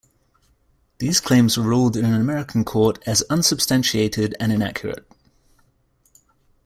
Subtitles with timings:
[0.97, 5.05] These claims were ruled in an American court as "unsubstantiated and inaccurate".